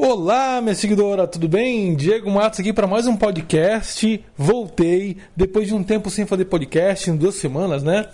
Olá, 0.00 0.60
minha 0.60 0.76
seguidora, 0.76 1.26
tudo 1.26 1.48
bem? 1.48 1.96
Diego 1.96 2.30
Matos 2.30 2.60
aqui 2.60 2.72
para 2.72 2.86
mais 2.86 3.08
um 3.08 3.16
podcast. 3.16 4.24
Voltei 4.36 5.16
depois 5.34 5.66
de 5.66 5.74
um 5.74 5.82
tempo 5.82 6.08
sem 6.08 6.24
fazer 6.24 6.44
podcast, 6.44 7.10
em 7.10 7.16
duas 7.16 7.34
semanas, 7.34 7.82
né? 7.82 8.06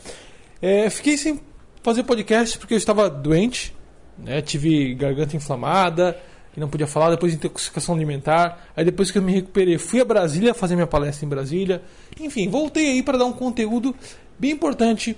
É, 0.62 0.88
fiquei 0.88 1.18
sem 1.18 1.38
fazer 1.82 2.02
podcast 2.04 2.56
porque 2.56 2.72
eu 2.72 2.78
estava 2.78 3.10
doente, 3.10 3.76
né? 4.16 4.40
Tive 4.40 4.94
garganta 4.94 5.36
inflamada 5.36 6.18
e 6.56 6.60
não 6.60 6.70
podia 6.70 6.86
falar 6.86 7.10
depois 7.10 7.32
de 7.32 7.36
intoxicação 7.36 7.94
alimentar. 7.94 8.66
Aí 8.74 8.82
depois 8.82 9.10
que 9.10 9.18
eu 9.18 9.22
me 9.22 9.32
recuperei, 9.32 9.76
fui 9.76 10.00
a 10.00 10.06
Brasília 10.06 10.54
fazer 10.54 10.76
minha 10.76 10.86
palestra 10.86 11.26
em 11.26 11.28
Brasília. 11.28 11.82
Enfim, 12.18 12.48
voltei 12.48 12.92
aí 12.92 13.02
para 13.02 13.18
dar 13.18 13.26
um 13.26 13.32
conteúdo 13.32 13.94
bem 14.38 14.52
importante 14.52 15.14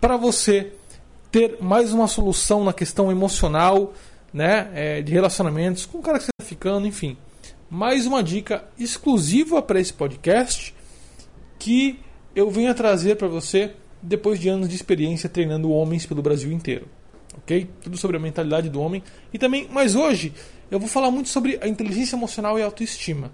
para 0.00 0.16
você 0.16 0.74
ter 1.32 1.56
mais 1.60 1.92
uma 1.92 2.06
solução 2.06 2.62
na 2.62 2.72
questão 2.72 3.10
emocional, 3.10 3.92
né, 4.32 4.70
é, 4.74 5.02
de 5.02 5.12
relacionamentos 5.12 5.86
com 5.86 5.98
o 5.98 6.02
cara 6.02 6.18
que 6.18 6.24
você 6.24 6.30
está 6.40 6.48
ficando, 6.48 6.86
enfim. 6.86 7.16
Mais 7.70 8.06
uma 8.06 8.22
dica 8.22 8.64
exclusiva 8.78 9.60
para 9.60 9.80
esse 9.80 9.92
podcast 9.92 10.74
que 11.58 12.00
eu 12.34 12.50
venho 12.50 12.70
a 12.70 12.74
trazer 12.74 13.16
para 13.16 13.28
você 13.28 13.74
depois 14.00 14.38
de 14.38 14.48
anos 14.48 14.68
de 14.68 14.76
experiência 14.76 15.28
treinando 15.28 15.70
homens 15.70 16.06
pelo 16.06 16.22
Brasil 16.22 16.52
inteiro. 16.52 16.88
Ok? 17.36 17.68
Tudo 17.82 17.96
sobre 17.96 18.16
a 18.16 18.20
mentalidade 18.20 18.68
do 18.68 18.80
homem. 18.80 19.02
E 19.32 19.38
também, 19.38 19.68
mas 19.70 19.94
hoje 19.94 20.32
eu 20.70 20.78
vou 20.78 20.88
falar 20.88 21.10
muito 21.10 21.28
sobre 21.28 21.58
a 21.60 21.68
inteligência 21.68 22.16
emocional 22.16 22.58
e 22.58 22.62
autoestima. 22.62 23.30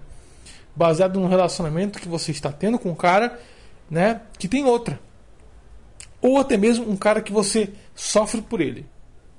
Baseado 0.75 1.19
no 1.19 1.27
relacionamento 1.27 1.99
que 1.99 2.07
você 2.07 2.31
está 2.31 2.51
tendo 2.51 2.77
com 2.79 2.89
um 2.89 2.95
cara 2.95 3.39
né, 3.89 4.21
que 4.37 4.47
tem 4.47 4.65
outra. 4.65 4.99
Ou 6.21 6.39
até 6.39 6.57
mesmo 6.57 6.89
um 6.89 6.97
cara 6.97 7.21
que 7.21 7.31
você 7.31 7.69
sofre 7.93 8.41
por 8.41 8.59
ele. 8.59 8.85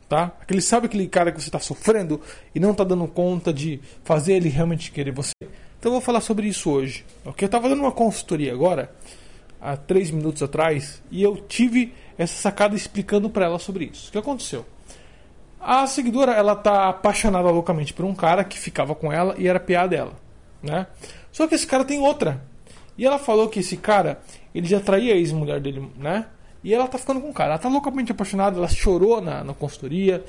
Tá? 0.09 0.33
Aquele, 0.41 0.61
sabe 0.61 0.87
aquele 0.87 1.09
cara 1.09 1.33
que 1.33 1.41
você 1.41 1.49
está 1.49 1.59
sofrendo 1.59 2.21
e 2.55 2.61
não 2.61 2.71
está 2.71 2.85
dando 2.85 3.09
conta 3.09 3.53
de 3.53 3.81
fazer 4.05 4.35
ele 4.35 4.49
realmente 4.49 4.93
querer 4.93 5.11
você? 5.11 5.33
Então 5.41 5.91
eu 5.91 5.93
vou 5.93 6.01
falar 6.01 6.21
sobre 6.21 6.47
isso 6.47 6.71
hoje. 6.71 7.05
Okay? 7.25 7.45
Eu 7.45 7.47
estava 7.47 7.69
dando 7.69 7.81
uma 7.81 7.91
consultoria 7.91 8.53
agora, 8.53 8.93
há 9.61 9.77
três 9.77 10.11
minutos 10.11 10.43
atrás, 10.43 11.03
e 11.11 11.23
eu 11.23 11.37
tive 11.37 11.93
essa 12.17 12.35
sacada 12.35 12.77
explicando 12.77 13.29
para 13.29 13.47
ela 13.47 13.59
sobre 13.59 13.87
isso. 13.87 14.09
O 14.09 14.13
que 14.13 14.19
aconteceu? 14.19 14.65
A 15.61 15.85
seguidora 15.89 16.33
ela 16.33 16.55
tá 16.55 16.89
apaixonada 16.89 17.51
loucamente 17.51 17.93
por 17.93 18.05
um 18.05 18.15
cara 18.15 18.45
que 18.45 18.59
ficava 18.59 18.95
com 18.95 19.13
ela 19.13 19.35
e 19.37 19.49
era 19.49 19.59
piada 19.59 19.89
dela, 19.89 20.13
né? 20.63 20.87
Só 21.33 21.49
que 21.49 21.57
esse 21.57 21.67
cara 21.67 21.85
tem 21.85 21.99
outra. 21.99 22.43
E 22.97 23.05
ela 23.05 23.19
falou 23.19 23.49
que 23.49 23.61
esse 23.61 23.77
cara, 23.77 24.21
ele 24.55 24.67
já 24.67 24.81
traía 24.81 25.13
a 25.13 25.17
ex-mulher 25.17 25.61
dele, 25.61 25.91
né? 25.97 26.27
E 26.67 26.75
ela 26.75 26.89
tá 26.89 26.99
ficando 26.99 27.21
com 27.21 27.31
o 27.31 27.33
cara. 27.33 27.51
Ela 27.51 27.59
tá 27.61 27.69
loucamente 27.69 28.11
apaixonada, 28.11 28.59
ela 28.59 28.67
chorou 28.67 29.21
na, 29.21 29.45
na 29.45 29.55
consultoria. 29.55 30.25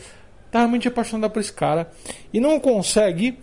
Tá 0.52 0.60
realmente 0.60 0.88
apaixonada 0.88 1.34
por 1.34 1.40
esse 1.40 1.52
cara. 1.52 1.90
E 2.32 2.40
não 2.40 2.60
consegue 2.60 3.40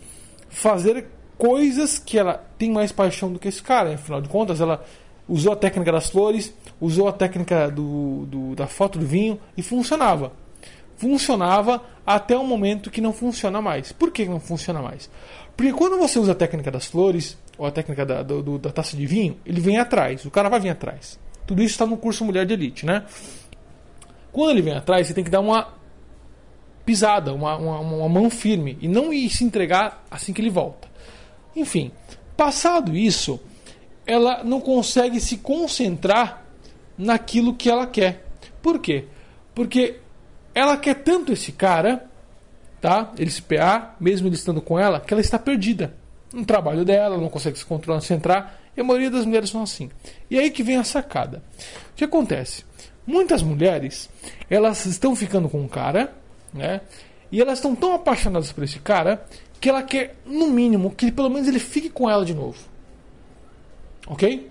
fazer 0.48 1.04
coisas 1.36 1.98
que 1.98 2.16
ela 2.16 2.34
tem 2.56 2.70
mais 2.70 2.92
paixão 2.92 3.32
do 3.32 3.40
que 3.40 3.48
esse 3.48 3.60
cara. 3.60 3.94
Afinal 3.94 4.20
de 4.20 4.28
contas, 4.28 4.60
ela 4.60 4.84
usou 5.28 5.52
a 5.52 5.56
técnica 5.56 5.90
das 5.90 6.08
flores, 6.08 6.54
usou 6.80 7.08
a 7.08 7.12
técnica 7.12 7.68
do, 7.68 8.26
do, 8.26 8.54
da 8.54 8.68
foto 8.68 8.96
do 8.96 9.04
vinho 9.04 9.40
e 9.56 9.62
funcionava. 9.62 10.30
Funcionava 10.96 11.82
até 12.06 12.38
o 12.38 12.44
momento 12.44 12.92
que 12.92 13.00
não 13.00 13.12
funciona 13.12 13.60
mais. 13.60 13.90
Por 13.90 14.12
que 14.12 14.24
não 14.26 14.38
funciona 14.38 14.80
mais? 14.80 15.10
Porque 15.56 15.72
quando 15.72 15.98
você 15.98 16.16
usa 16.20 16.30
a 16.30 16.36
técnica 16.36 16.70
das 16.70 16.86
flores, 16.86 17.36
ou 17.58 17.66
a 17.66 17.72
técnica 17.72 18.06
da, 18.06 18.22
do, 18.22 18.56
da 18.56 18.70
taça 18.70 18.96
de 18.96 19.04
vinho, 19.04 19.36
ele 19.44 19.60
vem 19.60 19.78
atrás, 19.78 20.24
o 20.24 20.30
cara 20.30 20.48
vai 20.48 20.60
vir 20.60 20.70
atrás. 20.70 21.18
Tudo 21.46 21.62
isso 21.62 21.72
está 21.72 21.86
no 21.86 21.96
curso 21.96 22.24
Mulher 22.24 22.46
de 22.46 22.54
Elite, 22.54 22.86
né? 22.86 23.04
Quando 24.32 24.50
ele 24.50 24.62
vem 24.62 24.74
atrás, 24.74 25.06
você 25.06 25.14
tem 25.14 25.24
que 25.24 25.30
dar 25.30 25.40
uma 25.40 25.74
pisada, 26.84 27.32
uma, 27.32 27.56
uma, 27.56 27.80
uma 27.80 28.08
mão 28.08 28.28
firme 28.28 28.76
e 28.80 28.88
não 28.88 29.12
ir 29.12 29.30
se 29.30 29.44
entregar 29.44 30.04
assim 30.10 30.32
que 30.32 30.40
ele 30.40 30.50
volta. 30.50 30.88
Enfim, 31.54 31.92
passado 32.36 32.96
isso, 32.96 33.40
ela 34.06 34.42
não 34.44 34.60
consegue 34.60 35.20
se 35.20 35.38
concentrar 35.38 36.44
naquilo 36.96 37.54
que 37.54 37.70
ela 37.70 37.86
quer. 37.86 38.24
Por 38.60 38.78
quê? 38.78 39.06
Porque 39.54 40.00
ela 40.54 40.76
quer 40.76 40.94
tanto 40.94 41.32
esse 41.32 41.52
cara, 41.52 42.06
tá? 42.80 43.12
Ele 43.16 43.30
se 43.30 43.42
PA, 43.42 43.94
mesmo 43.98 44.28
ele 44.28 44.34
estando 44.34 44.60
com 44.60 44.78
ela, 44.78 45.00
que 45.00 45.12
ela 45.12 45.20
está 45.20 45.38
perdida 45.38 45.94
no 46.32 46.44
trabalho 46.44 46.84
dela, 46.84 47.16
não 47.16 47.28
consegue 47.28 47.58
se 47.58 47.64
controlar, 47.64 48.00
se 48.00 48.08
centrar. 48.08 48.60
E 48.76 48.80
a 48.80 48.84
maioria 48.84 49.10
das 49.10 49.24
mulheres 49.24 49.50
são 49.50 49.62
assim. 49.62 49.90
E 50.30 50.38
aí 50.38 50.50
que 50.50 50.62
vem 50.62 50.76
a 50.76 50.84
sacada. 50.84 51.42
O 51.92 51.94
que 51.96 52.04
acontece? 52.04 52.64
Muitas 53.06 53.42
mulheres, 53.42 54.08
elas 54.48 54.86
estão 54.86 55.14
ficando 55.14 55.48
com 55.48 55.60
um 55.60 55.68
cara, 55.68 56.14
né? 56.52 56.80
E 57.30 57.40
elas 57.40 57.58
estão 57.58 57.74
tão 57.74 57.94
apaixonadas 57.94 58.52
por 58.52 58.64
esse 58.64 58.78
cara 58.78 59.26
que 59.60 59.68
ela 59.68 59.82
quer, 59.82 60.16
no 60.26 60.48
mínimo, 60.48 60.90
que 60.90 61.10
pelo 61.10 61.30
menos 61.30 61.48
ele 61.48 61.58
fique 61.58 61.88
com 61.88 62.08
ela 62.08 62.24
de 62.24 62.34
novo. 62.34 62.58
Ok? 64.06 64.50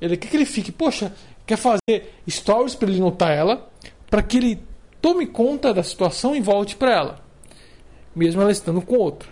Ele 0.00 0.16
quer 0.16 0.28
que 0.28 0.36
ele 0.36 0.46
fique, 0.46 0.72
poxa, 0.72 1.12
quer 1.46 1.56
fazer 1.56 2.12
stories 2.28 2.74
para 2.74 2.88
ele 2.88 3.00
notar 3.00 3.30
ela, 3.30 3.70
para 4.10 4.22
que 4.22 4.38
ele 4.38 4.62
tome 5.00 5.26
conta 5.26 5.72
da 5.72 5.82
situação 5.82 6.34
e 6.34 6.40
volte 6.40 6.76
para 6.76 6.92
ela, 6.92 7.20
mesmo 8.14 8.40
ela 8.40 8.50
estando 8.50 8.80
com 8.82 8.96
outra. 8.96 9.28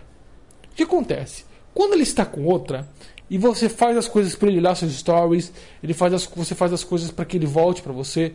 O 0.70 0.74
que 0.74 0.82
acontece? 0.82 1.44
Quando 1.74 1.94
ele 1.94 2.02
está 2.02 2.24
com 2.24 2.44
outra, 2.44 2.88
e 3.34 3.38
você 3.38 3.68
faz 3.68 3.96
as 3.96 4.06
coisas 4.06 4.36
para 4.36 4.48
ele 4.48 4.58
olhar 4.58 4.76
seus 4.76 4.92
stories, 4.92 5.52
ele 5.82 5.92
faz 5.92 6.14
as, 6.14 6.24
você 6.24 6.54
faz 6.54 6.72
as 6.72 6.84
coisas 6.84 7.10
para 7.10 7.24
que 7.24 7.36
ele 7.36 7.46
volte 7.46 7.82
para 7.82 7.92
você. 7.92 8.32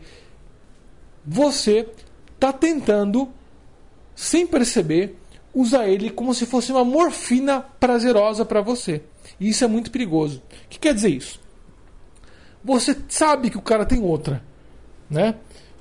Você 1.26 1.88
está 2.36 2.52
tentando, 2.52 3.30
sem 4.14 4.46
perceber, 4.46 5.16
usar 5.54 5.88
ele 5.88 6.10
como 6.10 6.34
se 6.34 6.46
fosse 6.46 6.74
uma 6.74 6.84
morfina 6.84 7.62
prazerosa 7.80 8.44
para 8.44 8.60
você. 8.60 9.02
E 9.40 9.48
isso 9.48 9.64
é 9.64 9.70
muito 9.70 9.90
perigoso. 9.90 10.44
O 10.66 10.68
que 10.68 10.78
quer 10.78 10.94
dizer 10.94 11.12
isso? 11.12 11.40
Você 12.62 12.94
sabe 13.08 13.50
que 13.50 13.58
o 13.58 13.62
cara 13.62 13.86
tem 13.86 14.04
outra, 14.04 14.44
né? 15.10 15.36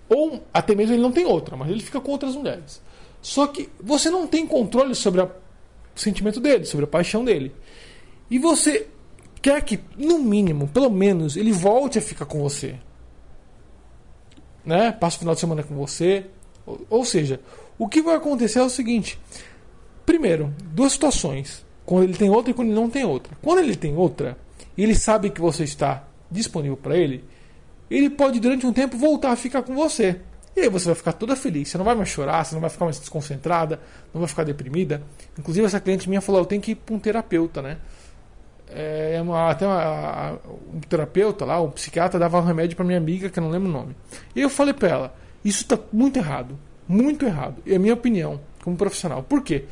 Ou 0.09 0.45
até 0.55 0.77
mesmo 0.77 0.95
ele 0.95 1.03
não 1.03 1.11
tem 1.11 1.27
outra, 1.27 1.57
mas 1.57 1.69
ele 1.69 1.81
fica 1.83 2.01
com 2.01 2.13
outras 2.13 2.37
mulheres. 2.37 2.81
Só 3.21 3.49
que 3.49 3.69
você 3.83 4.11
não 4.11 4.29
tem 4.29 4.47
controle 4.47 4.95
sobre 4.95 5.21
o 5.21 5.31
sentimento 5.97 6.39
dele, 6.39 6.65
sobre 6.67 6.85
a 6.85 6.89
paixão 6.89 7.25
dele. 7.25 7.53
E 8.31 8.39
você 8.39 8.87
quer 9.41 9.63
que, 9.63 9.81
no 9.97 10.19
mínimo, 10.19 10.69
pelo 10.69 10.91
menos, 10.91 11.37
ele 11.37 11.53
volte 11.53 11.99
a 11.99 12.03
ficar 12.03 12.27
com 12.27 12.41
você. 12.41 12.77
Né? 14.65 14.93
Passa 14.93 15.17
o 15.17 15.21
final 15.21 15.35
de 15.35 15.41
semana 15.41 15.63
com 15.63 15.75
você. 15.75 16.27
Ou, 16.67 16.87
ou 16.91 17.05
seja, 17.05 17.41
o 17.79 17.89
que 17.89 18.03
vai 18.03 18.17
acontecer 18.17 18.59
é 18.59 18.63
o 18.63 18.71
seguinte: 18.71 19.19
primeiro, 20.05 20.55
duas 20.73 20.93
situações. 20.93 21.67
Quando 21.87 22.05
ele 22.05 22.15
tem 22.15 22.29
outra 22.29 22.51
e 22.51 22.55
quando 22.55 22.69
ele 22.69 22.79
não 22.79 22.91
tem 22.91 23.05
outra. 23.05 23.37
Quando 23.41 23.61
ele 23.61 23.75
tem 23.75 23.97
outra, 23.97 24.37
e 24.77 24.83
ele 24.83 24.95
sabe 24.95 25.31
que 25.31 25.41
você 25.41 25.65
está 25.65 26.05
disponível 26.31 26.77
para 26.77 26.97
ele, 26.97 27.25
ele 27.91 28.11
pode 28.11 28.39
durante 28.39 28.67
um 28.67 28.73
tempo 28.73 28.99
voltar 28.99 29.33
a 29.33 29.37
ficar 29.37 29.63
com 29.63 29.75
você. 29.75 30.21
E 30.55 30.61
aí 30.61 30.69
você 30.69 30.87
vai 30.87 30.95
ficar 30.95 31.13
toda 31.13 31.37
feliz. 31.37 31.69
Você 31.69 31.79
não 31.79 31.85
vai 31.85 31.95
mais 31.95 32.09
chorar, 32.09 32.45
você 32.45 32.55
não 32.55 32.61
vai 32.61 32.69
ficar 32.69 32.85
mais 32.85 32.99
desconcentrada, 32.99 33.81
não 34.13 34.21
vai 34.21 34.29
ficar 34.29 34.45
deprimida. 34.45 35.03
Inclusive, 35.39 35.65
essa 35.67 35.81
cliente 35.81 36.09
minha 36.09 36.21
falou: 36.21 36.43
eu 36.43 36.47
tenho 36.47 36.61
que 36.61 36.73
ir 36.73 36.75
para 36.75 36.95
um 36.95 36.99
terapeuta, 36.99 37.63
né? 37.63 37.79
É, 38.71 39.15
é 39.15 39.51
até 39.51 39.67
uma, 39.67 40.39
um 40.75 40.81
terapeuta 40.81 41.45
lá, 41.45 41.61
um 41.61 41.71
psiquiatra, 41.71 42.19
dava 42.19 42.39
um 42.39 42.45
remédio 42.45 42.77
para 42.77 42.85
minha 42.85 42.99
amiga, 42.99 43.31
que 43.31 43.39
eu 43.39 43.43
não 43.43 43.51
lembro 43.51 43.69
o 43.69 43.73
nome. 43.73 43.97
E 44.35 44.41
eu 44.41 44.51
falei 44.51 44.75
para 44.75 44.89
ela: 44.89 45.15
Isso 45.45 45.63
está 45.63 45.79
muito 45.93 46.19
errado. 46.19 46.59
Muito 46.87 47.27
errado. 47.27 47.63
É 47.67 47.77
a 47.77 47.79
minha 47.79 47.95
opinião, 47.95 48.41
como 48.65 48.77
profissional. 48.77 49.23
Por 49.23 49.43
quê? 49.43 49.67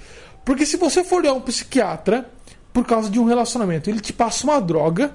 Porque 0.45 0.67
se 0.67 0.77
você 0.77 1.03
for 1.03 1.21
olhar 1.21 1.33
um 1.33 1.41
psiquiatra 1.41 2.29
por 2.73 2.85
causa 2.85 3.09
de 3.09 3.19
um 3.19 3.25
relacionamento, 3.25 3.89
ele 3.89 4.01
te 4.01 4.13
passa 4.13 4.45
uma 4.45 4.61
droga 4.61 5.15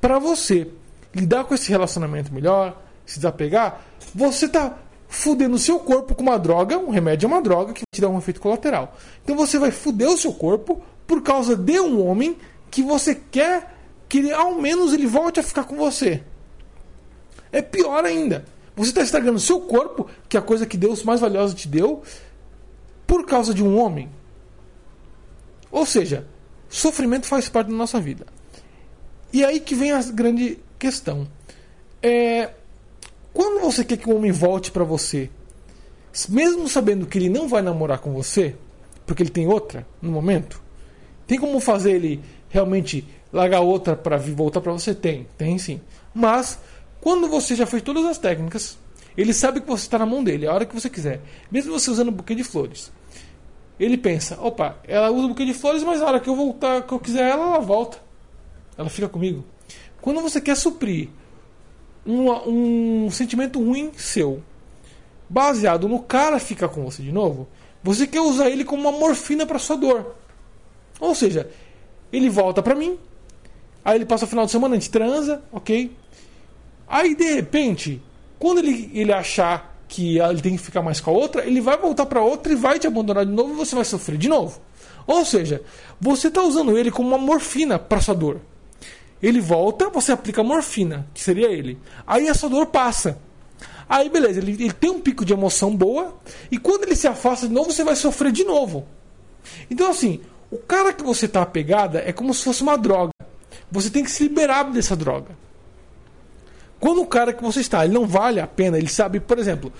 para 0.00 0.18
você 0.18 0.68
lidar 1.14 1.44
com 1.44 1.54
esse 1.54 1.70
relacionamento 1.70 2.34
melhor, 2.34 2.82
se 3.06 3.16
desapegar, 3.16 3.80
você 4.14 4.48
tá 4.48 4.76
fudendo 5.08 5.54
o 5.54 5.58
seu 5.58 5.78
corpo 5.78 6.14
com 6.14 6.22
uma 6.22 6.38
droga, 6.38 6.76
um 6.76 6.90
remédio 6.90 7.26
é 7.26 7.28
uma 7.28 7.40
droga 7.40 7.72
que 7.72 7.82
te 7.92 8.00
dá 8.00 8.08
um 8.08 8.18
efeito 8.18 8.40
colateral. 8.40 8.96
Então 9.22 9.36
você 9.36 9.58
vai 9.58 9.70
fuder 9.70 10.08
o 10.08 10.18
seu 10.18 10.32
corpo 10.32 10.82
por 11.06 11.22
causa 11.22 11.54
de 11.54 11.78
um 11.78 12.04
homem 12.04 12.36
que 12.74 12.82
você 12.82 13.14
quer 13.14 13.72
que 14.08 14.18
ele, 14.18 14.32
ao 14.32 14.60
menos 14.60 14.92
ele 14.92 15.06
volte 15.06 15.38
a 15.38 15.44
ficar 15.44 15.62
com 15.62 15.76
você. 15.76 16.24
É 17.52 17.62
pior 17.62 18.04
ainda. 18.04 18.44
Você 18.74 18.90
está 18.90 19.00
estragando 19.00 19.38
seu 19.38 19.60
corpo, 19.60 20.10
que 20.28 20.36
é 20.36 20.40
a 20.40 20.42
coisa 20.42 20.66
que 20.66 20.76
Deus 20.76 21.04
mais 21.04 21.20
valiosa 21.20 21.54
te 21.54 21.68
deu, 21.68 22.02
por 23.06 23.24
causa 23.26 23.54
de 23.54 23.62
um 23.62 23.78
homem. 23.78 24.10
Ou 25.70 25.86
seja, 25.86 26.26
sofrimento 26.68 27.28
faz 27.28 27.48
parte 27.48 27.68
da 27.68 27.76
nossa 27.76 28.00
vida. 28.00 28.26
E 29.32 29.44
aí 29.44 29.60
que 29.60 29.76
vem 29.76 29.92
a 29.92 30.02
grande 30.02 30.58
questão. 30.76 31.28
É, 32.02 32.50
quando 33.32 33.60
você 33.60 33.84
quer 33.84 33.98
que 33.98 34.10
o 34.10 34.16
homem 34.16 34.32
volte 34.32 34.72
para 34.72 34.82
você, 34.82 35.30
mesmo 36.28 36.68
sabendo 36.68 37.06
que 37.06 37.18
ele 37.18 37.28
não 37.28 37.46
vai 37.46 37.62
namorar 37.62 38.00
com 38.00 38.12
você, 38.12 38.56
porque 39.06 39.22
ele 39.22 39.30
tem 39.30 39.46
outra 39.46 39.86
no 40.02 40.10
momento, 40.10 40.60
tem 41.24 41.38
como 41.38 41.60
fazer 41.60 41.92
ele 41.92 42.20
realmente 42.54 43.04
largar 43.32 43.60
outra 43.60 43.96
para 43.96 44.16
voltar 44.16 44.60
para 44.60 44.70
você? 44.70 44.94
Tem, 44.94 45.26
tem 45.36 45.58
sim. 45.58 45.80
Mas, 46.14 46.56
quando 47.00 47.28
você 47.28 47.56
já 47.56 47.66
fez 47.66 47.82
todas 47.82 48.04
as 48.04 48.16
técnicas, 48.16 48.78
ele 49.18 49.34
sabe 49.34 49.60
que 49.60 49.66
você 49.66 49.82
está 49.82 49.98
na 49.98 50.06
mão 50.06 50.22
dele, 50.22 50.46
a 50.46 50.54
hora 50.54 50.64
que 50.64 50.74
você 50.74 50.88
quiser. 50.88 51.20
Mesmo 51.50 51.72
você 51.72 51.90
usando 51.90 52.10
um 52.10 52.12
buquê 52.12 52.32
de 52.32 52.44
flores. 52.44 52.92
ele 53.78 53.98
pensa: 53.98 54.38
opa, 54.40 54.78
ela 54.86 55.10
usa 55.10 55.26
um 55.26 55.28
buquê 55.30 55.44
de 55.44 55.52
flores, 55.52 55.82
mas 55.82 55.98
na 55.98 56.06
hora 56.06 56.20
que 56.20 56.28
eu 56.28 56.36
voltar, 56.36 56.82
que 56.82 56.94
eu 56.94 57.00
quiser 57.00 57.28
ela, 57.28 57.44
ela 57.44 57.58
volta. 57.58 57.98
Ela 58.78 58.88
fica 58.88 59.08
comigo. 59.08 59.44
Quando 60.00 60.20
você 60.20 60.40
quer 60.40 60.56
suprir 60.56 61.08
um, 62.06 63.04
um 63.06 63.10
sentimento 63.10 63.58
ruim 63.58 63.90
seu, 63.96 64.40
baseado 65.28 65.88
no 65.88 66.00
cara 66.00 66.38
ficar 66.38 66.68
com 66.68 66.84
você 66.84 67.02
de 67.02 67.10
novo, 67.10 67.48
você 67.82 68.06
quer 68.06 68.20
usar 68.20 68.48
ele 68.48 68.64
como 68.64 68.88
uma 68.88 68.96
morfina 68.96 69.44
para 69.44 69.58
sua 69.58 69.76
dor. 69.76 70.14
Ou 71.00 71.14
seja, 71.14 71.50
ele 72.16 72.30
volta 72.30 72.62
para 72.62 72.74
mim, 72.74 72.98
aí 73.84 73.96
ele 73.96 74.06
passa 74.06 74.24
o 74.24 74.28
final 74.28 74.46
de 74.46 74.52
semana, 74.52 74.76
a 74.76 74.78
gente 74.78 74.90
transa, 74.90 75.42
ok? 75.52 75.94
Aí 76.86 77.14
de 77.14 77.34
repente, 77.34 78.02
quando 78.38 78.58
ele, 78.58 78.90
ele 78.94 79.12
achar 79.12 79.74
que 79.88 80.18
ele 80.18 80.40
tem 80.40 80.56
que 80.56 80.62
ficar 80.62 80.82
mais 80.82 81.00
com 81.00 81.10
a 81.10 81.14
outra, 81.14 81.46
ele 81.46 81.60
vai 81.60 81.76
voltar 81.76 82.06
para 82.06 82.22
outra 82.22 82.52
e 82.52 82.56
vai 82.56 82.78
te 82.78 82.86
abandonar 82.86 83.24
de 83.24 83.32
novo 83.32 83.52
e 83.52 83.56
você 83.56 83.74
vai 83.74 83.84
sofrer 83.84 84.18
de 84.18 84.28
novo. 84.28 84.60
Ou 85.06 85.24
seja, 85.24 85.62
você 86.00 86.28
está 86.28 86.42
usando 86.42 86.76
ele 86.76 86.90
como 86.90 87.08
uma 87.08 87.18
morfina 87.18 87.78
para 87.78 88.00
sua 88.00 88.14
dor. 88.14 88.40
Ele 89.22 89.40
volta, 89.40 89.88
você 89.88 90.12
aplica 90.12 90.42
morfina, 90.42 91.06
que 91.14 91.22
seria 91.22 91.48
ele. 91.48 91.78
Aí 92.06 92.28
a 92.28 92.34
sua 92.34 92.48
dor 92.48 92.66
passa. 92.66 93.18
Aí 93.88 94.08
beleza, 94.08 94.40
ele, 94.40 94.52
ele 94.52 94.72
tem 94.72 94.90
um 94.90 95.00
pico 95.00 95.24
de 95.24 95.32
emoção 95.32 95.74
boa 95.74 96.16
e 96.50 96.58
quando 96.58 96.84
ele 96.84 96.96
se 96.96 97.06
afasta 97.06 97.46
de 97.46 97.52
novo, 97.52 97.70
você 97.70 97.84
vai 97.84 97.96
sofrer 97.96 98.32
de 98.32 98.44
novo. 98.44 98.86
Então 99.70 99.90
assim, 99.90 100.20
o 100.54 100.58
cara 100.58 100.92
que 100.92 101.02
você 101.02 101.26
está 101.26 101.42
apegada 101.42 102.00
é 102.06 102.12
como 102.12 102.32
se 102.32 102.44
fosse 102.44 102.62
uma 102.62 102.78
droga. 102.78 103.10
Você 103.72 103.90
tem 103.90 104.04
que 104.04 104.10
se 104.10 104.22
liberar 104.22 104.62
dessa 104.70 104.94
droga. 104.94 105.36
Quando 106.78 107.02
o 107.02 107.06
cara 107.06 107.32
que 107.32 107.42
você 107.42 107.58
está, 107.58 107.84
ele 107.84 107.92
não 107.92 108.06
vale 108.06 108.38
a 108.38 108.46
pena, 108.46 108.78
ele 108.78 108.88
sabe, 108.88 109.18
por 109.18 109.36
exemplo, 109.36 109.72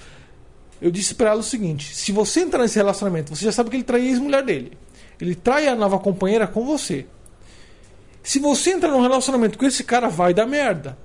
eu 0.83 0.91
disse 0.91 1.15
para 1.15 1.31
ela 1.31 1.39
o 1.39 1.45
seguinte: 1.45 1.95
se 1.95 2.11
você 2.11 2.41
entrar 2.41 2.63
nesse 2.63 2.75
relacionamento, 2.75 3.37
você 3.37 3.45
já 3.45 3.53
sabe 3.53 3.71
que 3.71 3.77
ele 3.77 3.85
trai 3.85 4.01
a 4.01 4.05
ex-mulher 4.05 4.43
dele. 4.43 4.77
Ele 5.21 5.37
trai 5.37 5.69
a 5.69 5.77
nova 5.77 5.97
companheira 6.01 6.45
com 6.45 6.67
você. 6.67 7.07
Se 8.21 8.41
você 8.41 8.73
entrar 8.73 8.91
num 8.91 9.01
relacionamento 9.01 9.57
com 9.57 9.67
esse 9.67 9.85
cara, 9.85 10.09
vai 10.09 10.35
dar 10.35 10.45
merda. 10.45 10.99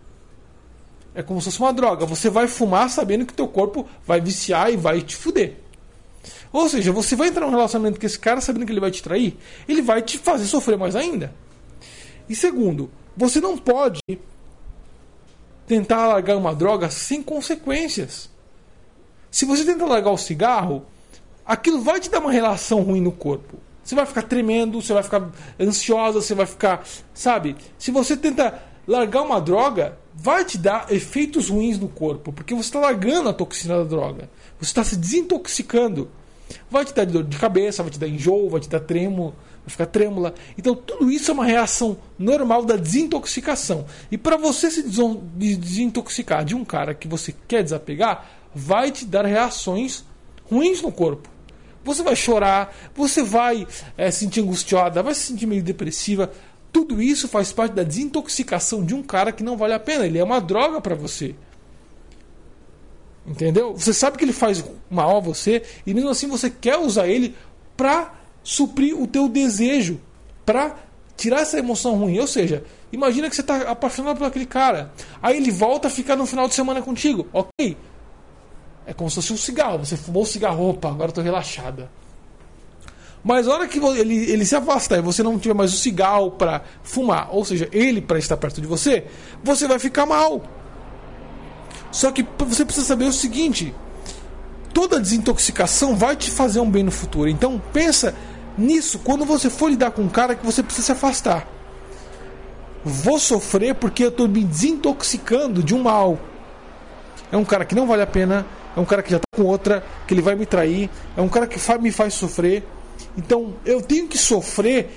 É 1.13 1.21
como 1.21 1.39
se 1.39 1.45
fosse 1.45 1.60
uma 1.60 1.71
droga. 1.71 2.07
Você 2.07 2.27
vai 2.27 2.48
fumar 2.48 2.89
sabendo 2.89 3.24
que 3.24 3.33
teu 3.33 3.48
corpo 3.48 3.88
vai 4.04 4.19
viciar 4.19 4.74
e 4.74 4.77
vai 4.77 5.00
te 5.01 5.16
fuder. 5.16 5.57
Ou 6.51 6.68
seja, 6.68 6.92
você 6.92 7.16
vai 7.16 7.28
entrar 7.28 7.46
num 7.46 7.51
relacionamento 7.51 8.00
com 8.00 8.06
esse 8.06 8.18
cara 8.18 8.42
sabendo 8.42 8.66
que 8.66 8.72
ele 8.72 8.80
vai 8.80 8.92
te 8.92 9.04
trair, 9.04 9.38
ele 9.68 9.81
vai 9.81 10.01
te 10.01 10.18
fazer 10.18 10.46
sofrer 10.46 10.78
mais 10.78 10.96
ainda. 10.96 11.34
E 12.28 12.36
segundo, 12.36 12.90
você 13.16 13.40
não 13.40 13.57
pode 13.57 14.01
tentar 15.68 16.07
largar 16.07 16.36
uma 16.38 16.56
droga 16.56 16.90
sem 16.90 17.22
consequências. 17.22 18.30
Se 19.30 19.46
você 19.46 19.63
tenta 19.63 19.86
largar 19.86 20.12
o 20.12 20.18
cigarro, 20.18 20.86
aquilo 21.46 21.81
vai 21.81 22.00
te 22.00 22.10
dar 22.10 22.19
uma 22.19 22.31
relação 22.31 22.81
ruim 22.81 23.02
no 23.02 23.12
corpo. 23.12 23.57
Você 23.84 23.95
vai 23.95 24.06
ficar 24.06 24.24
tremendo, 24.24 24.81
você 24.81 24.94
vai 24.94 25.04
ficar 25.04 25.30
ansiosa, 25.60 26.22
você 26.22 26.36
vai 26.36 26.45
ficar. 26.45 26.86
Sabe? 27.13 27.56
Se 27.78 27.92
você 27.92 28.16
tenta 28.18 28.62
largar 28.88 29.22
uma 29.22 29.40
droga, 29.40 29.98
vai 30.13 30.44
te 30.44 30.57
dar 30.57 30.92
efeitos 30.92 31.50
ruins 31.50 31.78
no 31.80 31.88
corpo, 31.88 32.34
porque 32.34 32.54
você 32.54 32.69
está 32.69 32.80
largando 32.80 33.30
a 33.30 33.34
toxina 33.34 33.78
da 33.78 33.84
droga. 33.84 34.30
Você 34.60 34.72
está 34.72 34.84
se 34.84 34.95
desintoxicando. 34.95 36.10
Vai 36.69 36.86
te 36.86 36.94
dar 36.94 37.06
dor 37.06 37.24
de 37.24 37.38
cabeça, 37.38 37.84
vai 37.84 37.92
te 37.92 38.00
dar 38.00 38.07
enjoo, 38.07 38.50
vai 38.50 38.60
te 38.60 38.69
dar 38.69 38.80
tremo, 38.80 39.34
vai 39.66 39.69
ficar 39.69 39.86
trêmula. 39.86 40.34
Então 40.57 40.75
tudo 40.75 41.12
isso 41.12 41.31
é 41.31 41.34
uma 41.34 41.46
reação 41.46 41.98
normal 42.18 42.66
da 42.66 42.75
desintoxicação. 42.75 43.86
E 44.12 44.18
para 44.18 44.38
você 44.38 44.69
se 44.69 44.84
desintoxicar 45.36 46.44
de 46.44 46.56
um 46.56 46.66
cara 46.66 46.94
que 46.94 47.07
você 47.07 47.34
quer 47.48 47.63
desapegar, 47.63 48.30
vai 48.54 48.92
te 48.92 49.06
dar 49.06 49.25
reações 49.25 50.04
ruins 50.50 50.81
no 50.81 50.92
corpo. 50.92 51.30
Você 51.84 52.04
vai 52.04 52.16
chorar, 52.16 52.75
você 52.94 53.24
vai 53.24 53.66
é, 53.98 54.12
se 54.12 54.19
sentir 54.19 54.42
angustiada, 54.42 55.02
vai 55.02 55.13
se 55.13 55.22
sentir 55.22 55.45
meio 55.45 55.63
depressiva. 55.63 56.31
Tudo 56.72 57.02
isso 57.02 57.28
faz 57.28 57.52
parte 57.52 57.74
da 57.74 57.84
desintoxicação 57.84 58.84
de 58.84 58.94
um 58.94 59.02
cara 59.02 59.31
que 59.31 59.44
não 59.44 59.57
vale 59.57 59.74
a 59.74 59.80
pena. 59.80 60.06
Ele 60.06 60.19
é 60.19 60.24
uma 60.24 60.42
droga 60.42 60.81
para 60.81 60.94
você. 60.94 61.36
Entendeu? 63.30 63.76
Você 63.76 63.94
sabe 63.94 64.18
que 64.18 64.26
ele 64.26 64.34
faz 64.34 64.66
mal 64.90 65.18
a 65.18 65.20
você 65.20 65.62
e 65.86 65.94
mesmo 65.94 66.10
assim 66.10 66.28
você 66.28 66.50
quer 66.50 66.78
usar 66.78 67.08
ele 67.08 67.36
para 67.78 68.14
suprir 68.44 69.00
o 69.00 69.06
teu 69.06 69.30
desejo, 69.30 70.00
para 70.44 70.76
tirar 71.16 71.42
essa 71.42 71.60
emoção 71.60 71.96
ruim. 71.96 72.18
Ou 72.18 72.26
seja, 72.26 72.64
imagina 72.92 73.30
que 73.30 73.36
você 73.36 73.42
está 73.42 73.70
apaixonado 73.70 74.18
por 74.18 74.26
aquele 74.26 74.48
cara, 74.48 74.92
aí 75.22 75.38
ele 75.38 75.52
volta 75.52 75.90
a 75.90 75.92
ficar 75.92 76.16
no 76.16 76.26
final 76.26 76.48
de 76.48 76.56
semana 76.56 76.81
contigo, 76.81 77.28
ok? 77.31 77.78
É 78.88 78.94
como 78.94 79.08
se 79.12 79.18
fosse 79.18 79.31
um 79.31 79.38
cigarro. 79.38 79.78
Você 79.78 79.96
fumou 79.96 80.24
o 80.24 80.26
cigarro, 80.26 80.68
opa, 80.68 80.90
agora 80.90 81.10
estou 81.10 81.24
relaxada. 81.24 81.92
Mas 83.24 83.48
a 83.48 83.54
hora 83.54 83.68
que 83.68 83.78
ele, 83.78 84.31
ele 84.31 84.46
se 84.46 84.56
afastar 84.56 84.98
e 84.98 85.02
você 85.02 85.22
não 85.22 85.38
tiver 85.38 85.54
mais 85.54 85.72
o 85.72 85.78
cigarro 85.78 86.31
para 86.31 86.64
fumar, 86.81 87.30
ou 87.31 87.46
seja, 87.46 87.70
ele 87.72 88.02
para 88.02 88.18
estar 88.18 88.38
perto 88.38 88.60
de 88.60 88.66
você, 88.66 89.06
você 89.44 89.68
vai 89.68 89.78
ficar 89.78 90.08
mal. 90.08 90.42
Só 91.91 92.12
que 92.12 92.25
você 92.39 92.65
precisa 92.65 92.86
saber 92.86 93.06
o 93.06 93.13
seguinte: 93.13 93.74
toda 94.74 95.00
desintoxicação 95.00 95.95
vai 95.95 96.15
te 96.15 96.30
fazer 96.31 96.59
um 96.59 96.69
bem 96.69 96.83
no 96.83 96.91
futuro. 96.91 97.30
Então 97.30 97.62
pensa 97.74 98.15
nisso 98.57 99.00
quando 99.00 99.25
você 99.25 99.50
for 99.50 99.69
lidar 99.69 99.91
com 99.91 100.01
um 100.03 100.09
cara 100.09 100.36
que 100.36 100.45
você 100.45 100.62
precisa 100.62 100.88
se 100.88 100.91
afastar. 100.91 101.47
Vou 102.83 103.19
sofrer 103.19 103.75
porque 103.75 104.03
eu 104.03 104.09
estou 104.09 104.27
me 104.27 104.44
desintoxicando 104.44 105.62
de 105.62 105.75
um 105.75 105.83
mal. 105.83 106.18
É 107.31 107.38
um 107.38 107.45
cara 107.45 107.65
que 107.65 107.75
não 107.75 107.86
vale 107.86 108.01
a 108.01 108.07
pena, 108.07 108.45
é 108.75 108.80
um 108.80 108.85
cara 108.85 109.03
que 109.03 109.12
já 109.12 109.18
está 109.18 109.27
com 109.35 109.44
outra, 109.44 109.83
que 110.07 110.13
ele 110.13 110.21
vai 110.21 110.35
me 110.35 110.45
trair, 110.45 110.89
é 111.15 111.21
um 111.21 111.30
cara 111.30 111.45
que 111.45 111.59
me 111.80 111.92
faz 111.92 112.13
sofrer. 112.13 112.63
Então 113.18 113.56
eu 113.65 113.81
tenho 113.81 114.07
que 114.07 114.18
sofrer, 114.18 114.89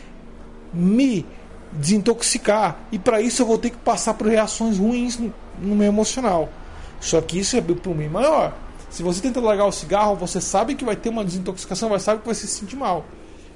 me 0.73 1.27
desintoxicar, 1.73 2.79
e 2.91 2.99
para 2.99 3.21
isso 3.21 3.43
eu 3.43 3.47
vou 3.47 3.59
ter 3.59 3.71
que 3.71 3.79
passar 3.79 4.15
por 4.15 4.27
reações 4.27 4.79
ruins 4.79 5.19
no, 5.19 5.75
meu 5.75 5.89
emocional. 5.89 6.49
Só 7.03 7.21
que 7.21 7.41
isso 7.41 7.57
é 7.57 7.61
para 7.61 7.93
mim 7.93 8.09
maior. 8.09 8.55
Se 8.89 9.03
você 9.03 9.21
tenta 9.21 9.41
largar 9.41 9.67
o 9.67 9.73
cigarro, 9.73 10.15
você 10.15 10.41
sabe 10.41 10.77
que 10.77 10.85
vai 10.85 10.95
ter 10.95 11.09
uma 11.09 11.25
desintoxicação, 11.25 11.89
vai 11.89 11.99
sabe 11.99 12.21
que 12.21 12.27
vai 12.27 12.35
se 12.35 12.47
sentir 12.47 12.77
mal. 12.77 13.05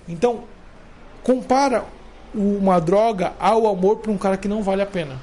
Então, 0.09 0.45
compara 1.23 1.85
uma 2.35 2.81
droga 2.81 3.35
ao 3.39 3.69
amor 3.69 3.99
para 3.99 4.11
um 4.11 4.19
cara 4.19 4.37
que 4.37 4.49
não 4.49 4.63
vale 4.63 4.83
a 4.83 4.87
pena. 4.87 5.17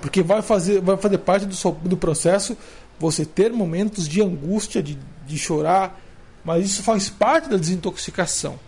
Porque 0.00 0.22
vai 0.22 0.40
fazer, 0.40 0.80
vai 0.80 0.96
fazer 0.96 1.18
parte 1.18 1.46
do, 1.46 1.70
do 1.82 1.96
processo 1.96 2.56
você 2.98 3.24
ter 3.24 3.52
momentos 3.52 4.08
de 4.08 4.22
angústia, 4.22 4.80
de, 4.80 4.96
de 5.26 5.38
chorar, 5.38 6.00
mas 6.44 6.64
isso 6.64 6.82
faz 6.84 7.08
parte 7.08 7.48
da 7.48 7.56
desintoxicação. 7.56 8.58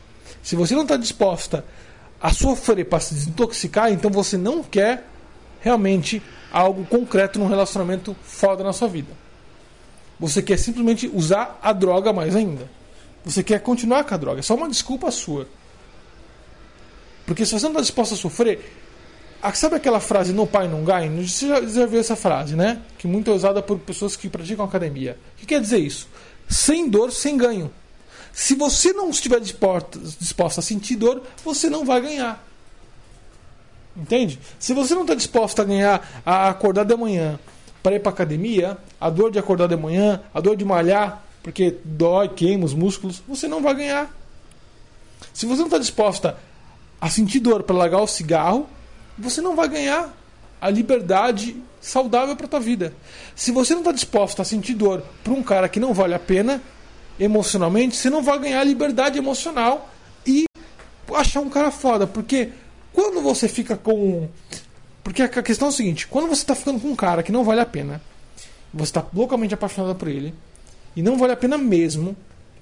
Se 0.42 0.56
você 0.56 0.74
não 0.74 0.82
está 0.82 0.96
disposta 0.96 1.64
a 2.20 2.32
sofrer 2.32 2.84
para 2.86 2.98
se 2.98 3.14
desintoxicar, 3.14 3.92
então 3.92 4.10
você 4.10 4.36
não 4.36 4.64
quer 4.64 5.06
realmente 5.64 6.22
algo 6.52 6.84
concreto 6.84 7.38
num 7.38 7.48
relacionamento 7.48 8.14
foda 8.22 8.62
na 8.62 8.72
sua 8.74 8.86
vida. 8.86 9.10
Você 10.20 10.42
quer 10.42 10.58
simplesmente 10.58 11.10
usar 11.12 11.58
a 11.62 11.72
droga 11.72 12.12
mais 12.12 12.36
ainda. 12.36 12.70
Você 13.24 13.42
quer 13.42 13.60
continuar 13.60 14.04
com 14.04 14.14
a 14.14 14.18
droga. 14.18 14.40
É 14.40 14.42
só 14.42 14.54
uma 14.54 14.68
desculpa 14.68 15.10
sua. 15.10 15.48
Porque 17.24 17.46
se 17.46 17.52
você 17.52 17.64
não 17.64 17.72
está 17.72 17.80
disposto 17.80 18.12
a 18.12 18.16
sofrer. 18.16 18.82
Sabe 19.54 19.76
aquela 19.76 20.00
frase 20.00 20.32
no 20.32 20.46
pai 20.46 20.68
não 20.68 20.84
ganha? 20.84 21.10
Você 21.26 21.48
já, 21.48 21.60
já 21.62 21.86
viu 21.86 22.00
essa 22.00 22.14
frase, 22.14 22.54
né? 22.54 22.82
Que 22.98 23.06
muito 23.06 23.30
é 23.30 23.34
usada 23.34 23.62
por 23.62 23.78
pessoas 23.78 24.16
que 24.16 24.28
praticam 24.28 24.64
academia. 24.64 25.18
O 25.34 25.40
que 25.40 25.46
quer 25.46 25.60
dizer 25.60 25.78
isso? 25.78 26.08
Sem 26.48 26.88
dor, 26.88 27.10
sem 27.10 27.36
ganho. 27.38 27.72
Se 28.32 28.54
você 28.54 28.92
não 28.92 29.08
estiver 29.08 29.40
disposto 29.40 30.58
a 30.58 30.62
sentir 30.62 30.96
dor, 30.96 31.22
você 31.42 31.70
não 31.70 31.84
vai 31.84 32.00
ganhar. 32.02 32.53
Entende? 33.96 34.38
Se 34.58 34.74
você 34.74 34.94
não 34.94 35.02
está 35.02 35.14
disposto 35.14 35.60
a 35.60 35.64
ganhar, 35.64 36.22
a 36.26 36.48
acordar 36.48 36.84
de 36.84 36.96
manhã 36.96 37.38
para 37.82 37.96
ir 37.96 38.00
para 38.00 38.10
academia, 38.10 38.78
a 39.00 39.10
dor 39.10 39.30
de 39.30 39.38
acordar 39.38 39.68
de 39.68 39.76
manhã, 39.76 40.20
a 40.32 40.40
dor 40.40 40.56
de 40.56 40.64
malhar, 40.64 41.22
porque 41.42 41.76
dói, 41.84 42.28
queima 42.28 42.64
os 42.64 42.74
músculos, 42.74 43.22
você 43.28 43.46
não 43.46 43.62
vai 43.62 43.74
ganhar. 43.74 44.10
Se 45.32 45.46
você 45.46 45.58
não 45.58 45.66
está 45.66 45.78
disposta 45.78 46.36
a 47.00 47.10
sentir 47.10 47.40
dor 47.40 47.62
para 47.62 47.76
largar 47.76 48.00
o 48.00 48.06
cigarro, 48.06 48.66
você 49.18 49.40
não 49.40 49.54
vai 49.54 49.68
ganhar 49.68 50.12
a 50.60 50.70
liberdade 50.70 51.56
saudável 51.80 52.34
para 52.34 52.48
tua 52.48 52.60
vida. 52.60 52.94
Se 53.36 53.52
você 53.52 53.74
não 53.74 53.82
está 53.82 53.92
disposto 53.92 54.40
a 54.40 54.44
sentir 54.44 54.74
dor 54.74 55.04
para 55.22 55.34
um 55.34 55.42
cara 55.42 55.68
que 55.68 55.78
não 55.78 55.92
vale 55.92 56.14
a 56.14 56.18
pena 56.18 56.62
emocionalmente, 57.20 57.96
você 57.96 58.08
não 58.08 58.22
vai 58.22 58.38
ganhar 58.38 58.60
a 58.60 58.64
liberdade 58.64 59.18
emocional 59.18 59.90
e 60.26 60.46
achar 61.14 61.40
um 61.40 61.50
cara 61.50 61.70
foda, 61.70 62.06
porque 62.06 62.50
quando 62.94 63.20
você 63.20 63.48
fica 63.48 63.76
com. 63.76 64.28
Porque 65.02 65.22
a 65.22 65.28
questão 65.28 65.68
é 65.68 65.70
o 65.70 65.74
seguinte: 65.74 66.06
quando 66.06 66.28
você 66.28 66.42
está 66.42 66.54
ficando 66.54 66.80
com 66.80 66.88
um 66.88 66.96
cara 66.96 67.22
que 67.22 67.32
não 67.32 67.44
vale 67.44 67.60
a 67.60 67.66
pena, 67.66 68.00
você 68.72 68.90
está 68.90 69.04
loucamente 69.12 69.52
apaixonado 69.52 69.96
por 69.96 70.08
ele, 70.08 70.32
e 70.96 71.02
não 71.02 71.18
vale 71.18 71.32
a 71.32 71.36
pena 71.36 71.58
mesmo, 71.58 72.16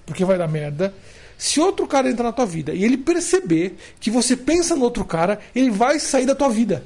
porque 0.06 0.24
vai 0.24 0.38
dar 0.38 0.48
merda. 0.48 0.92
Se 1.36 1.60
outro 1.60 1.86
cara 1.86 2.08
entrar 2.08 2.24
na 2.24 2.32
tua 2.32 2.46
vida 2.46 2.72
e 2.72 2.84
ele 2.84 2.96
perceber 2.96 3.76
que 4.00 4.10
você 4.10 4.36
pensa 4.36 4.74
no 4.74 4.84
outro 4.84 5.04
cara, 5.04 5.40
ele 5.54 5.70
vai 5.70 5.98
sair 5.98 6.24
da 6.24 6.34
tua 6.34 6.48
vida. 6.48 6.84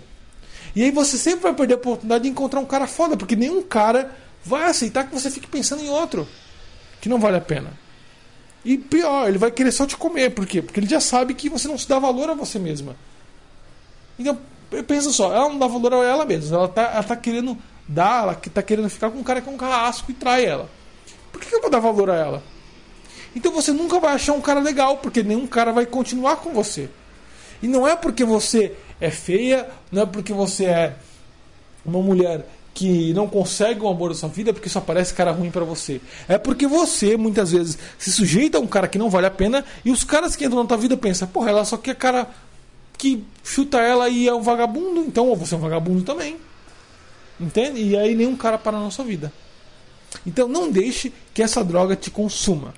E 0.75 0.83
aí 0.83 0.91
você 0.91 1.17
sempre 1.17 1.41
vai 1.41 1.55
perder 1.55 1.75
a 1.75 1.77
oportunidade 1.77 2.25
de 2.25 2.31
encontrar 2.31 2.61
um 2.61 2.67
cara 2.67 2.87
foda, 2.87 3.17
porque 3.17 3.37
nenhum 3.37 3.63
cara 3.63 4.17
vai 4.45 4.65
aceitar 4.65 5.05
que 5.05 5.15
você 5.15 5.31
fique 5.31 5.47
pensando 5.47 5.83
em 5.83 5.89
outro 5.89 6.27
que 7.01 7.09
não 7.09 7.19
vale 7.19 7.37
a 7.37 7.41
pena. 7.41 7.73
E 8.65 8.77
pior, 8.77 9.29
ele 9.29 9.39
vai 9.39 9.51
querer 9.51 9.71
só 9.71 9.87
te 9.87 9.97
comer. 9.97 10.31
Por 10.31 10.47
quê? 10.47 10.61
Porque 10.61 10.81
ele 10.81 10.89
já 10.89 11.01
sabe 11.01 11.35
que 11.35 11.49
você 11.49 11.69
não 11.69 11.79
se 11.79 11.89
dá 11.89 11.99
valor 11.99 12.31
a 12.31 12.35
você 12.35 12.59
mesma. 12.59 12.97
Então, 14.19 14.39
pensa 14.87 15.11
só, 15.11 15.33
ela 15.33 15.49
não 15.49 15.59
dá 15.59 15.67
valor 15.67 15.95
a 15.95 16.05
ela 16.05 16.25
mesma. 16.25 16.57
Ela 16.57 16.69
tá, 16.69 16.83
ela 16.83 17.03
tá 17.03 17.17
querendo 17.17 17.57
dar, 17.87 18.23
ela 18.23 18.35
tá 18.35 18.63
querendo 18.63 18.89
ficar 18.89 19.11
com 19.11 19.19
um 19.19 19.23
cara 19.23 19.41
que 19.41 19.49
é 19.49 19.53
um 19.53 19.57
carrasco 19.57 20.11
e 20.11 20.15
trai 20.15 20.45
ela. 20.45 20.69
Por 21.33 21.41
que 21.41 21.55
eu 21.55 21.61
vou 21.61 21.71
dar 21.71 21.81
valor 21.81 22.11
a 22.11 22.17
ela? 22.17 22.43
Então 23.35 23.53
você 23.53 23.73
nunca 23.73 24.01
vai 24.01 24.15
achar 24.15 24.33
um 24.33 24.41
cara 24.41 24.61
legal, 24.61 24.97
porque 24.99 25.23
nenhum 25.23 25.47
cara 25.47 25.73
vai 25.73 25.85
continuar 25.85 26.37
com 26.37 26.53
você. 26.53 26.89
E 27.63 27.69
não 27.69 27.87
é 27.87 27.95
porque 27.95 28.25
você 28.25 28.75
é 29.01 29.11
feia, 29.11 29.69
não 29.93 30.03
é 30.03 30.07
porque 30.07 30.33
você 30.33 30.65
é 30.65 30.97
uma 31.85 32.01
mulher 32.01 32.47
que 32.77 33.15
não 33.15 33.27
consegue 33.27 33.81
o 33.81 33.89
amor 33.89 34.11
da 34.11 34.15
sua 34.15 34.29
vida 34.29 34.53
porque 34.53 34.69
só 34.69 34.81
parece 34.81 35.15
cara 35.15 35.31
ruim 35.31 35.51
para 35.51 35.65
você. 35.65 36.01
É 36.29 36.37
porque 36.37 36.67
você, 36.67 37.17
muitas 37.17 37.53
vezes, 37.53 37.79
se 37.99 38.13
sujeita 38.13 38.59
a 38.59 38.61
um 38.61 38.67
cara 38.67 38.87
que 38.87 38.99
não 38.99 39.09
vale 39.09 39.27
a 39.27 39.31
pena 39.31 39.65
e 39.83 39.91
os 39.91 40.05
caras 40.05 40.37
que 40.37 40.45
entram 40.45 40.63
na 40.63 40.69
tua 40.69 40.77
vida 40.77 40.95
pensam, 40.97 41.27
porra, 41.27 41.51
ela 41.51 41.65
só 41.65 41.79
quer 41.79 41.95
cara 41.95 42.29
que 43.07 43.25
chuta 43.45 43.79
ela 43.79 44.09
e 44.09 44.27
é 44.27 44.35
um 44.35 44.43
vagabundo, 44.43 45.01
então 45.01 45.35
você 45.37 45.55
é 45.55 45.59
um 45.59 45.61
vagabundo 45.61 46.03
também. 46.03 46.37
Entende? 47.39 47.81
E 47.81 47.97
aí 47.97 48.15
nenhum 48.15 48.37
cara 48.37 48.59
para 48.59 48.81
na 48.81 48.91
sua 48.91 49.05
vida. 49.05 49.33
Então 50.27 50.49
não 50.49 50.71
deixe 50.71 51.13
que 51.33 51.43
essa 51.43 51.63
droga 51.63 51.95
te 51.95 52.11
consuma. 52.11 52.75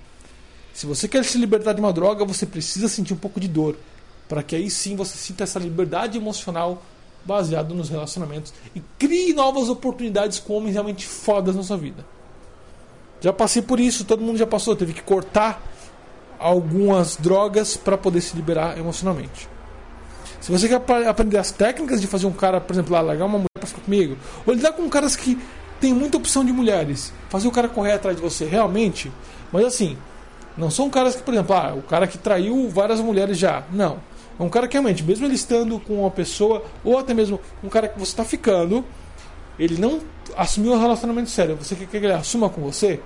Se 0.74 0.84
você 0.86 1.08
quer 1.08 1.24
se 1.24 1.38
libertar 1.38 1.72
de 1.72 1.80
uma 1.80 1.92
droga, 1.92 2.24
você 2.24 2.44
precisa 2.44 2.88
sentir 2.88 3.14
um 3.14 3.16
pouco 3.18 3.40
de 3.40 3.48
dor. 3.48 3.76
Para 4.28 4.42
que 4.42 4.54
aí 4.54 4.68
sim 4.70 4.94
você 4.94 5.16
sinta 5.16 5.44
essa 5.44 5.58
liberdade 5.58 6.18
emocional 6.18 6.82
baseado 7.24 7.74
nos 7.74 7.88
relacionamentos 7.88 8.52
e 8.74 8.82
crie 8.98 9.32
novas 9.32 9.68
oportunidades 9.68 10.38
com 10.38 10.54
homens 10.54 10.74
realmente 10.74 11.06
fodas 11.06 11.56
na 11.56 11.62
sua 11.62 11.76
vida. 11.76 12.04
Já 13.20 13.32
passei 13.32 13.62
por 13.62 13.80
isso, 13.80 14.04
todo 14.04 14.22
mundo 14.22 14.38
já 14.38 14.46
passou, 14.46 14.76
teve 14.76 14.92
que 14.92 15.02
cortar 15.02 15.60
algumas 16.38 17.16
drogas 17.16 17.76
para 17.76 17.98
poder 17.98 18.20
se 18.20 18.36
liberar 18.36 18.78
emocionalmente. 18.78 19.48
Se 20.40 20.52
você 20.52 20.68
quer 20.68 20.80
aprender 21.08 21.38
as 21.38 21.50
técnicas 21.50 22.00
de 22.00 22.06
fazer 22.06 22.26
um 22.26 22.32
cara, 22.32 22.60
por 22.60 22.72
exemplo, 22.72 22.92
largar 22.92 23.24
uma 23.24 23.38
mulher 23.38 23.48
para 23.54 23.66
ficar 23.66 23.82
comigo, 23.82 24.16
ou 24.46 24.54
lidar 24.54 24.72
com 24.72 24.88
caras 24.88 25.16
que 25.16 25.38
tem 25.80 25.92
muita 25.92 26.16
opção 26.16 26.44
de 26.44 26.52
mulheres, 26.52 27.12
fazer 27.28 27.48
o 27.48 27.52
cara 27.52 27.68
correr 27.68 27.92
atrás 27.92 28.16
de 28.16 28.22
você 28.22 28.44
realmente, 28.44 29.12
mas 29.52 29.64
assim, 29.64 29.96
não 30.56 30.70
são 30.70 30.90
caras 30.90 31.14
que, 31.14 31.22
por 31.22 31.32
exemplo, 31.32 31.54
ah, 31.54 31.74
o 31.76 31.82
cara 31.82 32.06
que 32.06 32.18
traiu 32.18 32.68
várias 32.68 33.00
mulheres 33.00 33.38
já. 33.38 33.62
Não. 33.72 33.98
É 34.38 34.42
um 34.42 34.48
cara 34.48 34.66
que 34.66 34.74
realmente, 34.74 35.02
mesmo 35.02 35.26
ele 35.26 35.34
estando 35.34 35.78
com 35.80 36.00
uma 36.00 36.10
pessoa, 36.10 36.64
ou 36.84 36.98
até 36.98 37.14
mesmo 37.14 37.40
um 37.62 37.68
cara 37.68 37.88
que 37.88 37.98
você 37.98 38.12
está 38.12 38.24
ficando, 38.24 38.84
ele 39.58 39.78
não 39.78 40.00
assumiu 40.36 40.72
um 40.72 40.80
relacionamento 40.80 41.30
sério. 41.30 41.56
Você 41.56 41.74
quer 41.74 41.86
que 41.86 41.96
ele 41.96 42.12
assuma 42.12 42.48
com 42.48 42.60
você? 42.60 43.00